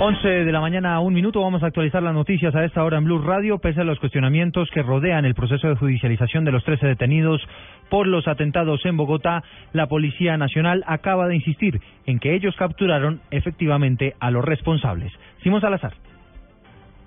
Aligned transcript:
11 0.00 0.28
de 0.28 0.52
la 0.52 0.60
mañana, 0.60 1.00
un 1.00 1.12
minuto, 1.12 1.40
vamos 1.40 1.64
a 1.64 1.66
actualizar 1.66 2.00
las 2.00 2.14
noticias 2.14 2.54
a 2.54 2.64
esta 2.64 2.84
hora 2.84 2.98
en 2.98 3.04
Blue 3.04 3.18
Radio, 3.18 3.58
pese 3.58 3.80
a 3.80 3.84
los 3.84 3.98
cuestionamientos 3.98 4.70
que 4.70 4.84
rodean 4.84 5.24
el 5.24 5.34
proceso 5.34 5.66
de 5.66 5.74
judicialización 5.74 6.44
de 6.44 6.52
los 6.52 6.62
13 6.62 6.86
detenidos 6.86 7.42
por 7.90 8.06
los 8.06 8.28
atentados 8.28 8.86
en 8.86 8.96
Bogotá, 8.96 9.42
la 9.72 9.88
Policía 9.88 10.36
Nacional 10.36 10.84
acaba 10.86 11.26
de 11.26 11.34
insistir 11.34 11.80
en 12.06 12.20
que 12.20 12.36
ellos 12.36 12.54
capturaron 12.56 13.22
efectivamente 13.32 14.14
a 14.20 14.30
los 14.30 14.44
responsables. 14.44 15.12
Simón 15.42 15.60
Salazar. 15.60 15.94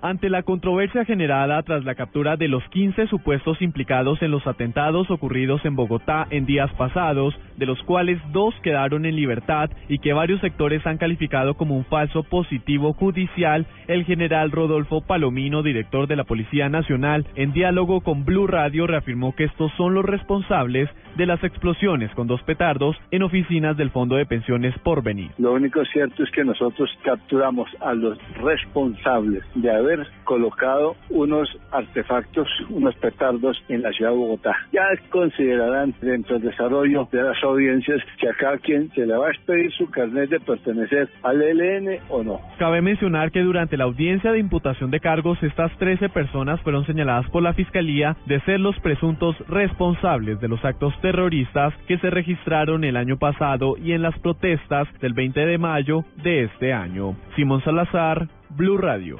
Ante 0.04 0.28
la 0.30 0.42
controversia 0.42 1.04
generada 1.04 1.62
tras 1.62 1.84
la 1.84 1.94
captura 1.94 2.36
de 2.36 2.48
los 2.48 2.64
15 2.70 3.06
supuestos 3.06 3.62
implicados 3.62 4.20
en 4.20 4.32
los 4.32 4.44
atentados 4.48 5.08
ocurridos 5.12 5.64
en 5.64 5.76
Bogotá 5.76 6.26
en 6.30 6.44
días 6.44 6.72
pasados, 6.72 7.38
de 7.56 7.66
los 7.66 7.80
cuales 7.84 8.18
dos 8.32 8.52
quedaron 8.64 9.06
en 9.06 9.14
libertad 9.14 9.70
y 9.88 10.00
que 10.00 10.12
varios 10.12 10.40
sectores 10.40 10.84
han 10.88 10.98
calificado 10.98 11.54
como 11.54 11.76
un 11.76 11.84
falso 11.84 12.24
positivo 12.24 12.94
judicial, 12.94 13.64
el 13.86 14.04
general 14.04 14.50
Rodolfo 14.50 15.02
Palomino, 15.02 15.62
director 15.62 16.08
de 16.08 16.16
la 16.16 16.24
Policía 16.24 16.68
Nacional, 16.68 17.24
en 17.36 17.52
diálogo 17.52 18.00
con 18.00 18.24
Blue 18.24 18.48
Radio 18.48 18.88
reafirmó 18.88 19.36
que 19.36 19.44
estos 19.44 19.70
son 19.76 19.94
los 19.94 20.04
responsables 20.04 20.90
de 21.16 21.26
las 21.26 21.44
explosiones 21.44 22.10
con 22.16 22.26
dos 22.26 22.42
petardos 22.42 22.96
en 23.12 23.22
oficinas 23.22 23.76
del 23.76 23.90
Fondo 23.90 24.16
de 24.16 24.26
Pensiones 24.26 24.76
Porvenir. 24.80 25.30
Lo 25.38 25.52
único 25.52 25.84
cierto 25.84 26.24
es 26.24 26.30
que 26.30 26.42
nosotros 26.42 26.90
capturamos 27.04 27.68
a 27.80 27.94
los 27.94 28.18
responsables 28.42 29.44
de 29.54 29.70
haber 29.70 29.91
colocado 30.24 30.96
unos 31.10 31.48
artefactos, 31.70 32.48
unos 32.70 32.94
petardos 32.96 33.62
en 33.68 33.82
la 33.82 33.90
ciudad 33.92 34.10
de 34.10 34.16
Bogotá. 34.16 34.56
Ya 34.72 34.84
considerarán 35.10 35.94
dentro 36.00 36.38
del 36.38 36.50
desarrollo 36.50 37.08
de 37.10 37.22
las 37.22 37.42
audiencias 37.42 38.00
que 38.18 38.28
a 38.28 38.34
cada 38.34 38.58
quien 38.58 38.90
se 38.90 39.06
le 39.06 39.16
va 39.16 39.28
a 39.28 39.30
expedir 39.30 39.70
su 39.72 39.90
carnet 39.90 40.30
de 40.30 40.40
pertenecer 40.40 41.08
al 41.22 41.42
ELN 41.42 42.00
o 42.08 42.22
no. 42.22 42.40
Cabe 42.58 42.80
mencionar 42.80 43.30
que 43.30 43.40
durante 43.40 43.76
la 43.76 43.84
audiencia 43.84 44.32
de 44.32 44.38
imputación 44.38 44.90
de 44.90 45.00
cargos, 45.00 45.42
estas 45.42 45.76
13 45.78 46.08
personas 46.08 46.60
fueron 46.60 46.86
señaladas 46.86 47.28
por 47.30 47.42
la 47.42 47.54
Fiscalía 47.54 48.16
de 48.26 48.40
ser 48.40 48.60
los 48.60 48.78
presuntos 48.80 49.36
responsables 49.48 50.40
de 50.40 50.48
los 50.48 50.64
actos 50.64 50.94
terroristas 51.00 51.74
que 51.86 51.98
se 51.98 52.10
registraron 52.10 52.84
el 52.84 52.96
año 52.96 53.16
pasado 53.18 53.76
y 53.76 53.92
en 53.92 54.02
las 54.02 54.18
protestas 54.18 54.88
del 55.00 55.12
20 55.12 55.46
de 55.46 55.58
mayo 55.58 56.04
de 56.22 56.44
este 56.44 56.72
año. 56.72 57.16
Simón 57.36 57.62
Salazar, 57.62 58.28
Blue 58.50 58.78
Radio. 58.78 59.16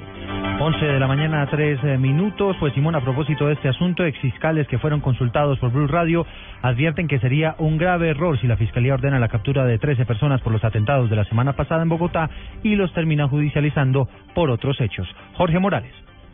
11 0.65 0.85
de 0.85 0.97
la 0.97 1.07
mañana, 1.07 1.45
3 1.45 1.79
eh, 1.83 1.97
minutos. 1.97 2.55
Pues 2.57 2.73
Simón, 2.73 2.95
a 2.95 3.01
propósito 3.01 3.47
de 3.47 3.53
este 3.55 3.67
asunto, 3.67 4.05
exfiscales 4.05 4.65
que 4.69 4.79
fueron 4.79 5.01
consultados 5.01 5.59
por 5.59 5.73
Blue 5.73 5.87
Radio 5.87 6.25
advierten 6.61 7.09
que 7.09 7.19
sería 7.19 7.55
un 7.57 7.77
grave 7.77 8.11
error 8.11 8.39
si 8.39 8.47
la 8.47 8.55
Fiscalía 8.55 8.93
ordena 8.93 9.19
la 9.19 9.27
captura 9.27 9.65
de 9.65 9.77
13 9.77 10.05
personas 10.05 10.39
por 10.39 10.53
los 10.53 10.63
atentados 10.63 11.09
de 11.09 11.17
la 11.17 11.25
semana 11.25 11.51
pasada 11.51 11.83
en 11.83 11.89
Bogotá 11.89 12.29
y 12.63 12.75
los 12.75 12.93
termina 12.93 13.27
judicializando 13.27 14.07
por 14.33 14.49
otros 14.49 14.79
hechos. 14.79 15.05
Jorge 15.33 15.59
Morales 15.59 15.93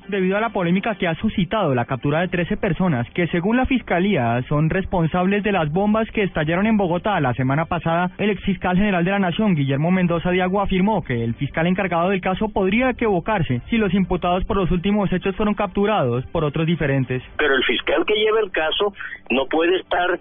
debido 0.09 0.37
a 0.37 0.41
la 0.41 0.49
polémica 0.49 0.95
que 0.95 1.07
ha 1.07 1.15
suscitado 1.15 1.73
la 1.75 1.85
captura 1.85 2.21
de 2.21 2.27
13 2.27 2.57
personas 2.57 3.07
que 3.13 3.27
según 3.27 3.57
la 3.57 3.65
Fiscalía 3.65 4.41
son 4.47 4.69
responsables 4.69 5.43
de 5.43 5.51
las 5.51 5.71
bombas 5.71 6.09
que 6.11 6.23
estallaron 6.23 6.65
en 6.65 6.77
Bogotá 6.77 7.19
la 7.19 7.33
semana 7.33 7.65
pasada, 7.65 8.11
el 8.17 8.29
exfiscal 8.29 8.77
general 8.77 9.05
de 9.05 9.11
la 9.11 9.19
Nación, 9.19 9.55
Guillermo 9.55 9.91
Mendoza 9.91 10.31
Diago, 10.31 10.61
afirmó 10.61 11.03
que 11.03 11.23
el 11.23 11.35
fiscal 11.35 11.67
encargado 11.67 12.09
del 12.09 12.21
caso 12.21 12.49
podría 12.49 12.89
equivocarse 12.89 13.61
si 13.69 13.77
los 13.77 13.93
imputados 13.93 14.43
por 14.45 14.57
los 14.57 14.71
últimos 14.71 15.11
hechos 15.13 15.35
fueron 15.35 15.53
capturados 15.53 16.25
por 16.27 16.43
otros 16.43 16.65
diferentes. 16.65 17.23
Pero 17.37 17.55
el 17.55 17.63
fiscal 17.63 18.05
que 18.05 18.15
lleva 18.15 18.39
el 18.39 18.51
caso 18.51 18.93
no 19.29 19.45
puede 19.45 19.77
estar 19.77 20.19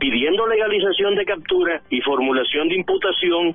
pidiendo 0.00 0.46
legalización 0.46 1.14
de 1.14 1.24
captura 1.24 1.82
y 1.90 2.00
formulación 2.00 2.68
de 2.68 2.76
imputación 2.76 3.52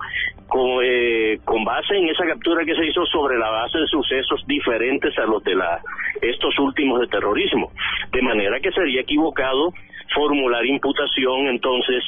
con, 0.48 0.80
eh, 0.84 1.40
con 1.44 1.66
base 1.66 1.98
en 1.98 2.08
esa 2.08 2.26
captura 2.26 2.64
que 2.64 2.76
se 2.76 2.86
hizo 2.86 3.06
sobre 3.08 3.38
la 3.38 3.50
base 3.50 3.80
de 3.80 3.88
sucesos 3.88 4.46
diferentes 4.48 5.18
a 5.18 5.26
los 5.26 5.44
de 5.44 5.56
la 5.56 5.82
estos 6.22 6.58
últimos 6.60 7.02
de 7.02 7.08
terrorismo. 7.08 7.72
De 8.14 8.22
manera 8.22 8.60
que 8.60 8.72
sería 8.72 9.02
equivocado 9.02 9.74
formular 10.14 10.66
imputación 10.66 11.48
entonces 11.48 12.04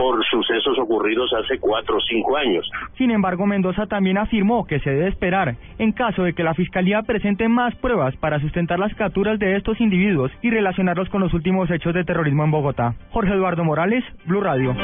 por 0.00 0.24
sucesos 0.24 0.78
ocurridos 0.78 1.30
hace 1.34 1.58
cuatro 1.58 1.98
o 1.98 2.00
cinco 2.00 2.34
años. 2.34 2.66
Sin 2.96 3.10
embargo, 3.10 3.44
Mendoza 3.44 3.84
también 3.84 4.16
afirmó 4.16 4.66
que 4.66 4.80
se 4.80 4.88
debe 4.88 5.08
esperar 5.08 5.56
en 5.78 5.92
caso 5.92 6.22
de 6.22 6.32
que 6.32 6.42
la 6.42 6.54
Fiscalía 6.54 7.02
presente 7.02 7.48
más 7.48 7.74
pruebas 7.76 8.16
para 8.16 8.40
sustentar 8.40 8.78
las 8.78 8.94
capturas 8.94 9.38
de 9.38 9.56
estos 9.56 9.78
individuos 9.78 10.32
y 10.40 10.48
relacionarlos 10.48 11.10
con 11.10 11.20
los 11.20 11.34
últimos 11.34 11.70
hechos 11.70 11.92
de 11.92 12.04
terrorismo 12.04 12.44
en 12.44 12.50
Bogotá. 12.50 12.94
Jorge 13.10 13.34
Eduardo 13.34 13.62
Morales, 13.62 14.02
Blue 14.24 14.40
Radio. 14.40 14.74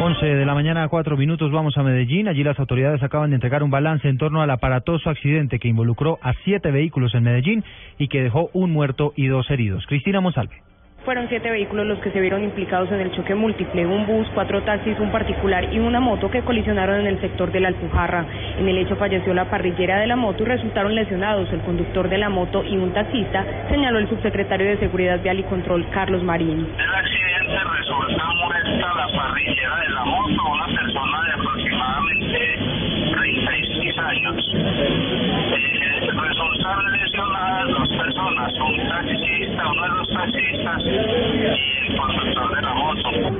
11 0.00 0.26
de 0.26 0.44
la 0.44 0.54
mañana, 0.54 0.88
cuatro 0.88 1.16
minutos, 1.16 1.52
vamos 1.52 1.78
a 1.78 1.84
Medellín. 1.84 2.26
Allí 2.26 2.42
las 2.42 2.58
autoridades 2.58 3.00
acaban 3.04 3.30
de 3.30 3.36
entregar 3.36 3.62
un 3.62 3.70
balance 3.70 4.08
en 4.08 4.18
torno 4.18 4.42
al 4.42 4.50
aparatoso 4.50 5.08
accidente 5.08 5.60
que 5.60 5.68
involucró 5.68 6.18
a 6.20 6.32
siete 6.42 6.72
vehículos 6.72 7.14
en 7.14 7.22
Medellín 7.22 7.64
y 7.96 8.08
que 8.08 8.22
dejó 8.22 8.50
un 8.54 8.72
muerto 8.72 9.12
y 9.14 9.28
dos 9.28 9.48
heridos. 9.52 9.86
Cristina 9.86 10.20
Monsalve. 10.20 10.71
Fueron 11.04 11.28
siete 11.28 11.50
vehículos 11.50 11.84
los 11.84 11.98
que 11.98 12.12
se 12.12 12.20
vieron 12.20 12.44
implicados 12.44 12.92
en 12.92 13.00
el 13.00 13.10
choque 13.10 13.34
múltiple, 13.34 13.84
un 13.84 14.06
bus, 14.06 14.24
cuatro 14.34 14.62
taxis, 14.62 15.00
un 15.00 15.10
particular 15.10 15.74
y 15.74 15.80
una 15.80 15.98
moto 15.98 16.30
que 16.30 16.42
colisionaron 16.42 17.00
en 17.00 17.08
el 17.08 17.20
sector 17.20 17.50
de 17.50 17.58
la 17.58 17.68
Alpujarra. 17.68 18.24
En 18.56 18.68
el 18.68 18.78
hecho 18.78 18.94
falleció 18.94 19.34
la 19.34 19.50
parrillera 19.50 19.98
de 19.98 20.06
la 20.06 20.14
moto 20.14 20.44
y 20.44 20.46
resultaron 20.46 20.94
lesionados 20.94 21.52
el 21.52 21.60
conductor 21.62 22.08
de 22.08 22.18
la 22.18 22.28
moto 22.28 22.62
y 22.62 22.76
un 22.76 22.92
taxista, 22.92 23.44
señaló 23.68 23.98
el 23.98 24.08
subsecretario 24.08 24.68
de 24.68 24.78
Seguridad 24.78 25.20
Vial 25.20 25.40
y 25.40 25.42
Control, 25.42 25.84
Carlos 25.90 26.22
Marín. 26.22 26.68
El 26.78 26.94
accidente 26.94 27.58
resulta 27.78 28.24
muerta 28.44 28.94
la 28.94 29.08
parrillera 29.08 29.76
de 29.78 29.88
la 29.88 30.04
moto, 30.04 30.21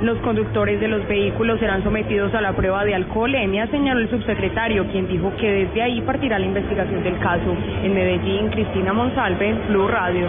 los 0.03 0.19
conductores 0.19 0.81
de 0.81 0.89
los 0.89 1.07
vehículos 1.07 1.59
serán 1.59 1.81
sometidos 1.81 2.33
a 2.33 2.41
la 2.41 2.53
prueba 2.53 2.83
de 2.83 2.93
alcoholemia, 2.93 3.67
señaló 3.67 4.01
el 4.01 4.09
subsecretario, 4.09 4.85
quien 4.91 5.07
dijo 5.07 5.33
que 5.37 5.49
desde 5.49 5.81
ahí 5.81 6.01
partirá 6.01 6.37
la 6.37 6.45
investigación 6.45 7.03
del 7.03 7.17
caso. 7.19 7.55
En 7.83 7.93
Medellín, 7.93 8.49
Cristina 8.49 8.91
Monsalve, 8.91 9.53
Blue 9.69 9.87
Radio. 9.87 10.27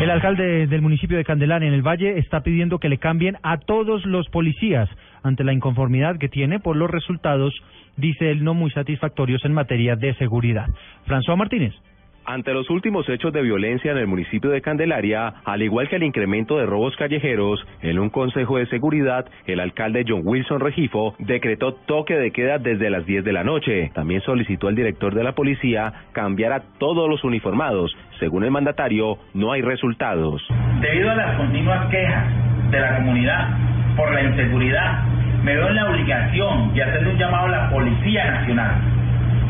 El 0.00 0.08
alcalde 0.08 0.68
del 0.68 0.82
municipio 0.82 1.16
de 1.16 1.24
Candelaria, 1.24 1.66
en 1.66 1.74
el 1.74 1.82
Valle, 1.82 2.18
está 2.18 2.42
pidiendo 2.42 2.78
que 2.78 2.88
le 2.88 2.98
cambien 2.98 3.38
a 3.42 3.58
todos 3.58 4.06
los 4.06 4.28
policías 4.28 4.88
ante 5.24 5.42
la 5.42 5.52
inconformidad 5.52 6.18
que 6.18 6.28
tiene 6.28 6.60
por 6.60 6.76
los 6.76 6.88
resultados, 6.88 7.52
dice 7.96 8.30
él, 8.30 8.44
no 8.44 8.54
muy 8.54 8.70
satisfactorios 8.70 9.44
en 9.44 9.52
materia 9.52 9.96
de 9.96 10.14
seguridad. 10.14 10.68
François 11.06 11.36
Martínez. 11.36 11.74
Ante 12.30 12.54
los 12.54 12.70
últimos 12.70 13.08
hechos 13.08 13.32
de 13.32 13.42
violencia 13.42 13.90
en 13.90 13.98
el 13.98 14.06
municipio 14.06 14.50
de 14.50 14.62
Candelaria, 14.62 15.34
al 15.44 15.62
igual 15.62 15.88
que 15.88 15.96
el 15.96 16.04
incremento 16.04 16.58
de 16.58 16.64
robos 16.64 16.94
callejeros, 16.94 17.66
en 17.82 17.98
un 17.98 18.08
consejo 18.08 18.58
de 18.58 18.66
seguridad, 18.66 19.26
el 19.46 19.58
alcalde 19.58 20.04
John 20.06 20.20
Wilson 20.22 20.60
Regifo 20.60 21.16
decretó 21.18 21.74
toque 21.74 22.14
de 22.14 22.30
queda 22.30 22.58
desde 22.58 22.88
las 22.88 23.04
10 23.04 23.24
de 23.24 23.32
la 23.32 23.42
noche. 23.42 23.90
También 23.94 24.20
solicitó 24.20 24.68
al 24.68 24.76
director 24.76 25.12
de 25.12 25.24
la 25.24 25.32
policía 25.32 25.92
cambiar 26.12 26.52
a 26.52 26.60
todos 26.78 27.10
los 27.10 27.24
uniformados. 27.24 27.96
Según 28.20 28.44
el 28.44 28.52
mandatario, 28.52 29.18
no 29.34 29.50
hay 29.50 29.62
resultados. 29.62 30.40
Debido 30.80 31.10
a 31.10 31.16
las 31.16 31.36
continuas 31.36 31.90
quejas 31.90 32.32
de 32.70 32.78
la 32.78 32.96
comunidad 32.98 33.48
por 33.96 34.14
la 34.14 34.22
inseguridad, 34.22 35.02
me 35.42 35.56
veo 35.56 35.66
en 35.66 35.74
la 35.74 35.90
obligación 35.90 36.74
de 36.74 36.82
hacer 36.84 37.08
un 37.08 37.18
llamado 37.18 37.46
a 37.46 37.50
la 37.50 37.70
Policía 37.70 38.30
Nacional 38.30 38.99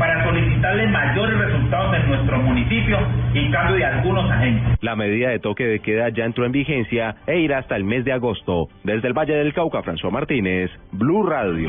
para 0.01 0.25
solicitarle 0.25 0.87
mayores 0.87 1.39
resultados 1.39 1.95
en 1.95 2.09
nuestro 2.09 2.39
municipio 2.39 2.99
y 3.35 3.51
cambio 3.51 3.77
de 3.77 3.85
algunos 3.85 4.31
agentes. 4.31 4.79
La 4.81 4.97
medida 4.97 5.29
de 5.29 5.39
toque 5.39 5.67
de 5.67 5.81
queda 5.81 6.09
ya 6.09 6.25
entró 6.25 6.47
en 6.47 6.53
vigencia 6.53 7.17
e 7.27 7.39
irá 7.39 7.59
hasta 7.59 7.77
el 7.77 7.85
mes 7.85 8.07
de 8.07 8.13
agosto. 8.13 8.69
Desde 8.83 9.09
el 9.09 9.13
Valle 9.13 9.35
del 9.35 9.53
Cauca, 9.53 9.83
François 9.83 10.11
Martínez, 10.11 10.71
Blue 10.91 11.29
Radio. 11.29 11.69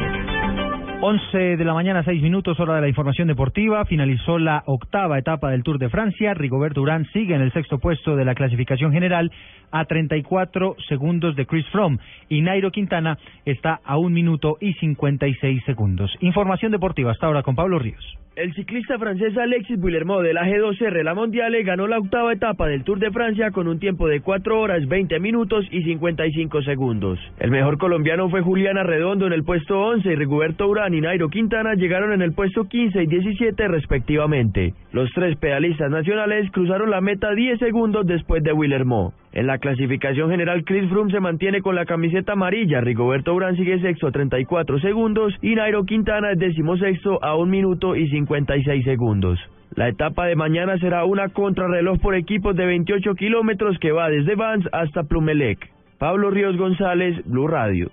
11 1.04 1.58
de 1.58 1.66
la 1.66 1.74
mañana, 1.74 2.04
6 2.04 2.22
minutos, 2.22 2.60
hora 2.60 2.76
de 2.76 2.82
la 2.82 2.88
información 2.88 3.28
deportiva. 3.28 3.84
Finalizó 3.86 4.38
la 4.38 4.62
octava 4.68 5.18
etapa 5.18 5.50
del 5.50 5.64
Tour 5.64 5.80
de 5.80 5.90
Francia. 5.90 6.36
Rigoberto 6.36 6.80
Urán 6.80 7.08
sigue 7.12 7.34
en 7.34 7.42
el 7.42 7.52
sexto 7.54 7.80
puesto 7.80 8.16
de 8.16 8.24
la 8.24 8.36
clasificación 8.36 8.92
general 8.92 9.32
a 9.72 9.86
34 9.86 10.76
segundos 10.88 11.36
de 11.36 11.48
Chris 11.48 11.66
Froome. 11.72 11.98
Y 12.30 12.42
Nairo 12.42 12.70
Quintana 12.70 13.18
está 13.46 13.80
a 13.84 13.98
un 13.98 14.14
minuto 14.14 14.58
y 14.62 14.74
56 14.74 15.64
segundos. 15.66 16.12
Información 16.20 16.72
deportiva 16.72 17.12
hasta 17.12 17.26
ahora 17.26 17.42
con 17.42 17.56
Pablo 17.56 17.80
Ríos. 17.80 18.06
El 18.34 18.54
ciclista 18.54 18.98
francés 18.98 19.38
Alexis 19.38 19.78
Guillermo 19.78 20.22
de 20.22 20.34
la 20.34 20.46
G2R 20.46 21.04
La 21.04 21.14
Mondiale 21.14 21.64
ganó 21.64 21.86
la 21.86 21.98
octava 21.98 22.32
etapa 22.32 22.66
del 22.66 22.86
Tour 22.86 22.98
de 22.98 23.12
Francia 23.12 23.52
con 23.52 23.68
un 23.68 23.78
tiempo 23.78 24.08
de 24.08 24.22
4 24.22 24.58
horas 24.58 24.88
20 24.88 25.20
minutos 25.20 25.66
y 25.70 25.84
55 25.84 26.62
segundos. 26.62 27.20
El 27.40 27.52
mejor 27.52 27.78
colombiano 27.78 28.30
fue 28.30 28.40
Juliana 28.40 28.84
Redondo 28.84 29.28
en 29.28 29.34
el 29.34 29.44
puesto 29.44 29.82
11 29.82 30.14
y 30.14 30.16
Rigoberto 30.16 30.66
Urán 30.70 30.91
y 30.94 31.02
Nairo 31.02 31.30
Quintana 31.30 31.74
llegaron 31.76 32.14
en 32.14 32.22
el 32.22 32.34
puesto 32.34 32.66
15 32.66 33.04
y 33.04 33.08
17 33.08 33.68
respectivamente. 33.68 34.74
Los 34.92 35.10
tres 35.14 35.38
pedalistas 35.38 35.90
nacionales 35.90 36.50
cruzaron 36.52 36.90
la 36.90 37.02
meta 37.02 37.34
10 37.34 37.60
segundos 37.60 38.06
después 38.06 38.44
de 38.44 38.54
Guillermo. 38.54 39.14
En 39.34 39.48
la 39.48 39.58
clasificación 39.58 40.30
general, 40.30 40.64
Chris 40.66 40.90
Froome 40.90 41.12
se 41.12 41.20
mantiene 41.20 41.62
con 41.62 41.76
la 41.76 41.86
camiseta 41.86 42.34
amarilla, 42.34 42.82
Rigoberto 42.82 43.34
Urán 43.34 43.56
sigue 43.56 43.80
sexto 43.80 44.08
a 44.08 44.12
34 44.12 44.80
segundos 44.80 45.34
y 45.42 45.56
Nairo 45.56 45.86
Quintana 45.86 46.32
es 46.32 46.40
decimosexto 46.40 47.24
a 47.24 47.36
1 47.36 47.46
minuto 47.46 47.96
y 47.96 48.10
56 48.10 48.84
segundos. 48.84 49.40
La 49.76 49.88
etapa 49.88 50.26
de 50.26 50.36
mañana 50.36 50.78
será 50.80 51.06
una 51.06 51.30
contrarreloj 51.30 52.00
por 52.00 52.16
equipos 52.16 52.56
de 52.56 52.66
28 52.66 53.16
kilómetros 53.16 53.78
que 53.80 53.94
va 53.94 54.10
desde 54.10 54.36
Vans 54.36 54.68
hasta 54.74 55.04
Plumelec. 55.04 55.60
Pablo 55.98 56.30
Ríos 56.30 56.58
González, 56.58 57.24
Blue 57.26 57.48
Radio. 57.48 57.92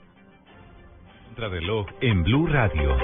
Contrarreloj 1.38 1.86
en 2.00 2.24
Blue 2.24 2.48
Radio. 2.48 2.96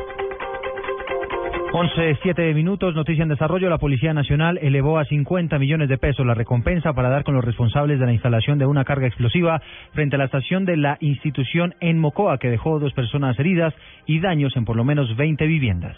11, 1.72 2.18
7 2.20 2.52
minutos, 2.52 2.92
noticia 2.96 3.22
en 3.22 3.28
desarrollo. 3.28 3.70
La 3.70 3.78
Policía 3.78 4.12
Nacional 4.12 4.58
elevó 4.60 4.98
a 4.98 5.04
50 5.04 5.56
millones 5.60 5.88
de 5.88 5.98
pesos 5.98 6.26
la 6.26 6.34
recompensa 6.34 6.94
para 6.94 7.10
dar 7.10 7.22
con 7.22 7.34
los 7.34 7.44
responsables 7.44 8.00
de 8.00 8.06
la 8.06 8.12
instalación 8.12 8.58
de 8.58 8.66
una 8.66 8.84
carga 8.84 9.06
explosiva 9.06 9.62
frente 9.92 10.16
a 10.16 10.18
la 10.18 10.24
estación 10.24 10.64
de 10.64 10.76
la 10.76 10.96
institución 10.98 11.76
en 11.78 12.00
Mocoa, 12.00 12.38
que 12.38 12.50
dejó 12.50 12.80
dos 12.80 12.92
personas 12.92 13.38
heridas 13.38 13.72
y 14.04 14.18
daños 14.18 14.56
en 14.56 14.64
por 14.64 14.74
lo 14.74 14.82
menos 14.82 15.14
20 15.16 15.46
viviendas. 15.46 15.96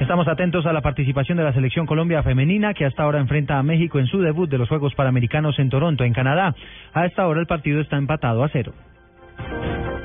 Estamos 0.00 0.28
atentos 0.28 0.66
a 0.66 0.74
la 0.74 0.82
participación 0.82 1.38
de 1.38 1.44
la 1.44 1.54
selección 1.54 1.86
Colombia 1.86 2.22
femenina 2.22 2.74
que 2.74 2.84
hasta 2.84 3.04
ahora 3.04 3.20
enfrenta 3.20 3.58
a 3.58 3.62
México 3.62 3.98
en 3.98 4.06
su 4.06 4.20
debut 4.20 4.50
de 4.50 4.58
los 4.58 4.68
Juegos 4.68 4.94
Panamericanos 4.94 5.58
en 5.60 5.70
Toronto, 5.70 6.04
en 6.04 6.12
Canadá. 6.12 6.54
A 6.92 7.06
esta 7.06 7.26
hora 7.26 7.40
el 7.40 7.46
partido 7.46 7.80
está 7.80 7.96
empatado 7.96 8.44
a 8.44 8.50
cero. 8.50 8.74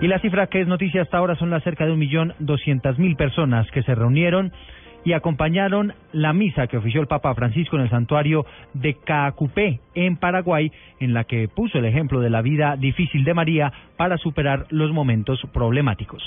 Y 0.05 0.07
la 0.07 0.19
cifra 0.19 0.45
que 0.45 0.61
es 0.61 0.67
noticia 0.67 1.01
hasta 1.01 1.17
ahora 1.17 1.35
son 1.35 1.49
las 1.49 1.63
cerca 1.63 1.83
de 1.83 1.91
un 1.91 1.97
millón 1.97 2.35
doscientas 2.37 2.99
mil 2.99 3.15
personas 3.15 3.65
que 3.71 3.81
se 3.81 3.95
reunieron 3.95 4.51
y 5.03 5.13
acompañaron 5.13 5.93
la 6.11 6.31
misa 6.31 6.67
que 6.67 6.77
ofició 6.77 7.01
el 7.01 7.07
Papa 7.07 7.33
Francisco 7.33 7.75
en 7.75 7.81
el 7.81 7.89
santuario 7.89 8.45
de 8.75 8.97
Caacupé, 9.03 9.79
en 9.95 10.17
Paraguay, 10.17 10.71
en 10.99 11.15
la 11.15 11.23
que 11.23 11.47
puso 11.47 11.79
el 11.79 11.85
ejemplo 11.85 12.19
de 12.19 12.29
la 12.29 12.43
vida 12.43 12.75
difícil 12.77 13.23
de 13.23 13.33
María 13.33 13.73
para 13.97 14.19
superar 14.19 14.67
los 14.69 14.91
momentos 14.91 15.41
problemáticos. 15.51 16.21